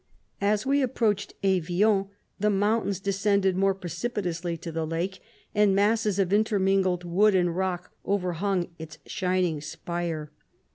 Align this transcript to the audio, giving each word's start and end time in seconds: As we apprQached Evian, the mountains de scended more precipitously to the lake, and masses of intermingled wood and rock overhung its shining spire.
As 0.41 0.65
we 0.65 0.79
apprQached 0.83 1.33
Evian, 1.43 2.07
the 2.39 2.49
mountains 2.49 2.99
de 2.99 3.11
scended 3.11 3.53
more 3.53 3.75
precipitously 3.75 4.57
to 4.57 4.71
the 4.71 4.87
lake, 4.87 5.19
and 5.53 5.75
masses 5.75 6.17
of 6.17 6.33
intermingled 6.33 7.03
wood 7.03 7.35
and 7.35 7.55
rock 7.55 7.91
overhung 8.03 8.69
its 8.79 8.97
shining 9.05 9.61
spire. 9.61 10.31